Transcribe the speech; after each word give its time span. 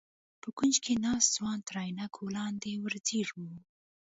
په 0.41 0.49
کونج 0.57 0.75
کې 0.83 0.93
ناست 1.05 1.29
ځوان 1.37 1.59
تر 1.67 1.75
عينکو 1.83 2.23
لاندې 2.37 2.71
ور 2.83 2.93
ځير 3.07 3.27
و. 3.35 3.37